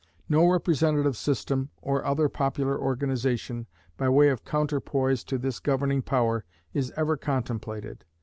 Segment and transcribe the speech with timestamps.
[0.27, 3.67] No representative system, or other popular organization,
[3.97, 6.43] by way of counterpoise to this governing power,
[6.73, 8.03] is ever contemplated.